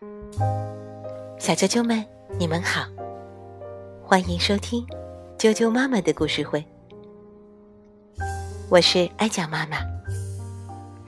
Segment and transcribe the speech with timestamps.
[0.00, 2.04] 小啾啾们，
[2.38, 2.86] 你们好，
[4.00, 4.86] 欢迎收听
[5.36, 6.64] 啾啾妈妈的故事会。
[8.68, 9.78] 我是艾酱妈妈，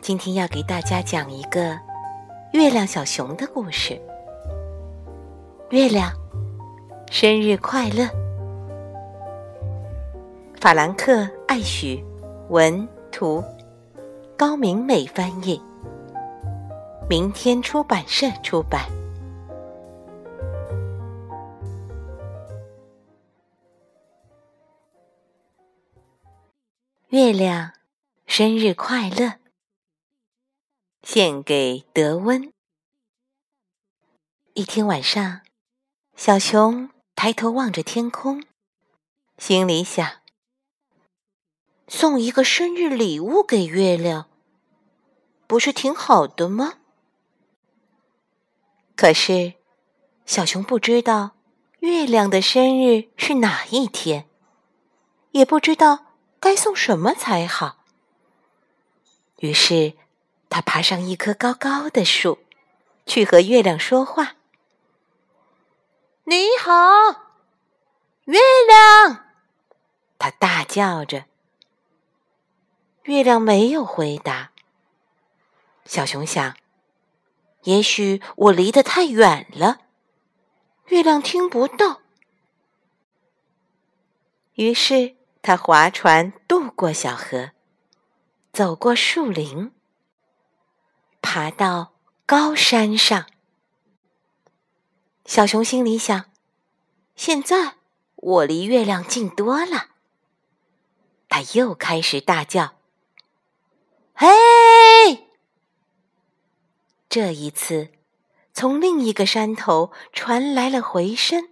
[0.00, 1.78] 今天要给大家讲一个
[2.52, 3.96] 月亮小熊的故事。
[5.68, 6.10] 月亮，
[7.12, 8.08] 生日快乐！
[10.60, 11.12] 法兰克·
[11.46, 12.04] 艾许
[12.48, 13.40] 文图，
[14.36, 15.62] 高明美翻译，
[17.10, 18.88] 明天出版社出版。
[27.08, 27.72] 月亮，
[28.26, 29.40] 生日快乐！
[31.02, 32.52] 献给德温。
[34.54, 35.40] 一天晚上。
[36.14, 38.44] 小熊抬头望着天空，
[39.36, 40.08] 心里想：
[41.88, 44.28] 送一个生日礼物给月亮，
[45.48, 46.74] 不是挺好的吗？
[49.00, 49.54] 可是，
[50.26, 51.30] 小熊不知道
[51.78, 54.28] 月亮的生日是哪一天，
[55.30, 56.04] 也不知道
[56.38, 57.78] 该送什么才好。
[59.38, 59.94] 于是，
[60.50, 62.40] 他爬上一棵高高的树，
[63.06, 64.34] 去和月亮说话。
[66.24, 66.70] 你好，
[68.24, 69.24] 月亮！
[70.18, 71.24] 他大叫着。
[73.04, 74.50] 月亮没有回答。
[75.86, 76.54] 小熊想，
[77.64, 79.80] 也许我离得太远了，
[80.86, 82.00] 月亮听不到。
[84.54, 87.50] 于是他划船渡过小河，
[88.52, 89.72] 走过树林，
[91.20, 91.92] 爬到
[92.26, 93.26] 高山上。
[95.24, 96.26] 小熊心里想
[97.14, 97.76] ：“现在
[98.16, 99.90] 我离月亮近多了。”
[101.28, 102.74] 他又开始大叫
[104.14, 104.26] ：“嘿！”
[107.10, 107.90] 这一次，
[108.54, 111.50] 从另一个山头传来了回声：“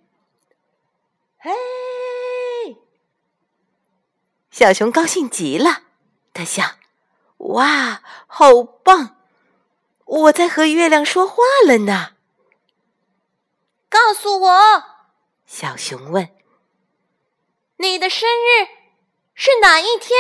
[1.37, 1.51] 嘿！”
[4.53, 5.83] 小熊高兴极了，
[6.33, 6.79] 他想
[7.39, 9.17] ：“哇，好棒！
[10.05, 12.13] 我在和月亮说话了呢。”
[13.91, 14.85] 告诉我，
[15.45, 16.29] 小熊问
[17.79, 18.69] ：“你的生日
[19.35, 20.17] 是哪一天？”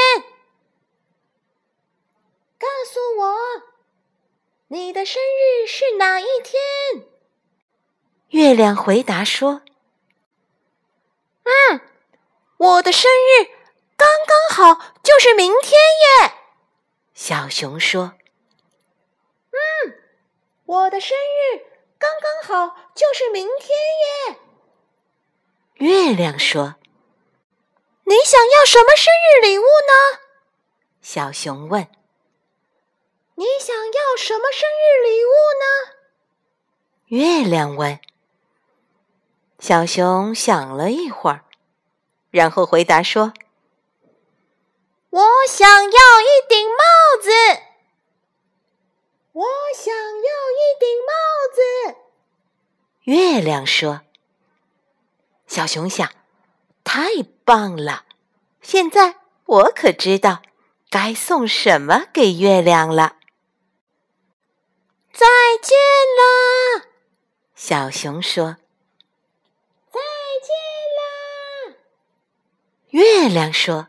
[2.59, 3.37] 告诉我，
[4.71, 7.09] 你的生日是哪一天？
[8.29, 9.63] 月亮回答说
[11.45, 11.81] ：“嗯，
[12.59, 13.45] 我的生日
[13.97, 16.35] 刚刚好就是明天耶。”
[17.15, 18.13] 小熊说
[19.53, 19.95] ：“嗯，
[20.67, 21.65] 我的生日。”
[22.01, 23.77] 刚刚好，就是明天
[24.31, 24.37] 耶。
[25.79, 26.77] 月亮说
[28.07, 30.21] ：“你想要什么生日礼物呢？”
[31.03, 31.89] 小熊问。
[33.39, 35.31] “你想要什么生日礼物
[35.63, 35.65] 呢？”
[37.07, 38.01] 月亮问。
[39.61, 41.45] 小熊想了一会儿，
[42.31, 43.33] 然后回答说
[45.11, 47.31] ：“我想要一顶帽子。”
[49.33, 51.13] 我想要一顶帽
[51.55, 51.97] 子。
[53.05, 54.01] 月亮说
[55.47, 56.11] ：“小熊想，
[56.83, 58.05] 太棒了！
[58.63, 60.43] 现在我可知道
[60.91, 63.15] 该送什么给月亮了。”
[65.13, 65.27] 再
[65.63, 65.77] 见
[66.19, 66.89] 了，
[67.55, 68.57] 小熊说
[69.91, 70.01] ：“再
[70.43, 70.55] 见
[70.99, 71.77] 啦。”
[72.91, 73.89] 月亮说：“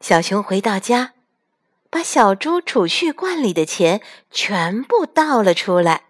[0.00, 1.14] 小熊回到家。”
[1.88, 6.08] 把小猪储蓄罐里的钱全部倒了出来，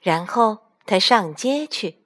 [0.00, 1.98] 然后他上街去，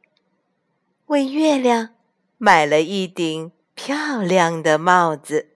[1.06, 1.90] 为月亮
[2.38, 5.54] 买了一顶漂亮的帽子。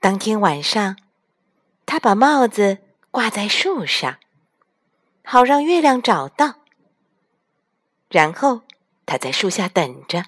[0.00, 0.96] 当天晚上，
[1.86, 2.78] 他把帽子
[3.10, 4.18] 挂在树上，
[5.24, 6.56] 好让月亮找到。
[8.10, 8.62] 然后
[9.06, 10.24] 他在树下等着。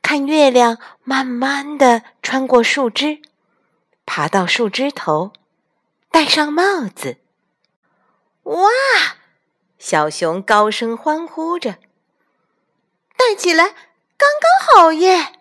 [0.00, 3.20] 看月亮慢慢的穿过树枝，
[4.06, 5.32] 爬到树枝头，
[6.10, 7.18] 戴上帽子。
[8.44, 8.70] 哇！
[9.78, 11.78] 小熊高声欢呼着
[13.16, 13.68] ：“戴起来
[14.16, 15.40] 刚刚好耶！”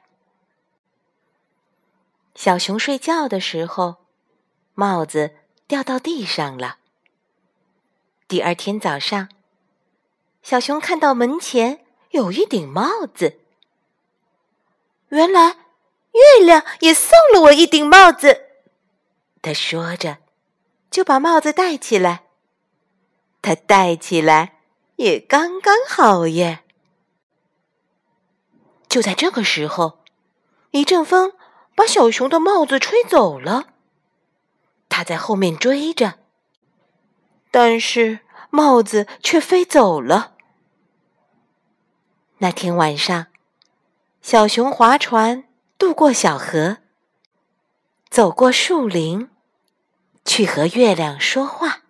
[2.36, 4.07] 小熊睡觉的时候，
[4.80, 5.32] 帽子
[5.66, 6.78] 掉到地上了。
[8.28, 9.28] 第二天早上，
[10.44, 13.40] 小熊看到门前有一顶帽子。
[15.10, 15.58] 原来，
[16.12, 18.50] 月亮也送了我一顶帽子。
[19.42, 20.20] 他说着，
[20.92, 22.26] 就把帽子戴起来。
[23.42, 24.60] 他戴起来
[24.98, 26.60] 也刚刚好耶。
[28.88, 30.04] 就在这个时候，
[30.70, 31.34] 一阵风
[31.74, 33.74] 把小熊的帽子吹走了。
[34.98, 36.16] 他在后面追着，
[37.52, 40.34] 但是帽子却飞走了。
[42.40, 43.28] 那天晚上，
[44.24, 45.48] 小熊划船
[45.78, 46.78] 渡过小河，
[48.10, 49.30] 走过树林，
[50.26, 51.84] 去和月亮说话。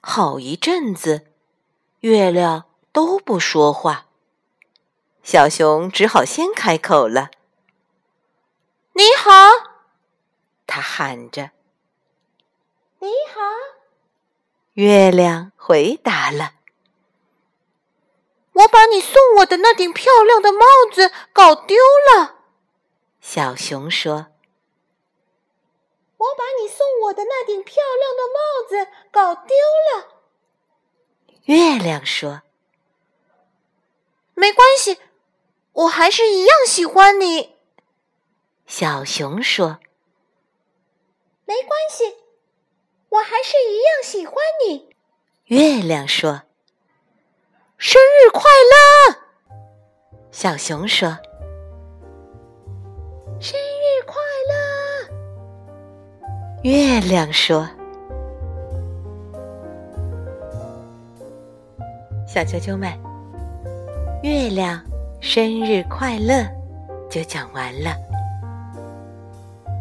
[0.00, 1.26] 好一阵子，
[2.02, 4.06] 月亮都不说话。
[5.24, 7.32] 小熊只好先开口了
[8.94, 9.66] ：“你好！”
[10.98, 11.52] 他喊着。
[12.98, 13.40] “你好！”
[14.74, 16.54] 月亮回答了。
[18.52, 21.76] 我把你送我的那顶漂亮的帽子搞丢
[22.12, 22.40] 了，
[23.20, 24.26] 小熊说。
[26.16, 29.54] 我把你送我的那顶漂亮的帽子搞丢
[29.94, 30.08] 了，
[31.44, 32.42] 月亮说。
[34.34, 34.98] 没关系，
[35.72, 37.56] 我还是一样喜欢你，
[38.66, 39.78] 小熊说。
[41.48, 42.04] 没关系，
[43.08, 44.36] 我还是一样喜欢
[44.68, 44.90] 你，
[45.46, 46.42] 月亮说。
[47.78, 49.16] 生日快乐，
[50.30, 51.08] 小熊说
[53.40, 54.16] ：“生日快
[54.50, 54.52] 乐。”
[56.64, 57.66] 月亮说
[62.28, 62.92] ：“小啾啾们，
[64.22, 64.84] 月亮
[65.22, 66.46] 生日快乐！”
[67.08, 67.96] 就讲完了，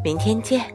[0.02, 0.74] 明天见。